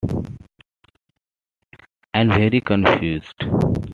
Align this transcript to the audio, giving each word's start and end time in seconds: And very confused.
And 2.15 2.29
very 2.33 2.59
confused. 2.59 3.35